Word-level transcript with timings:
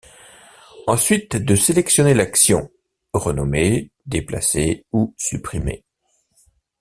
Ensuite 0.87 1.35
de 1.35 1.53
sélectionner 1.53 2.15
l'action: 2.15 2.71
renommer, 3.13 3.91
déplacer 4.07 4.83
ou 4.91 5.13
supprimer. 5.15 5.85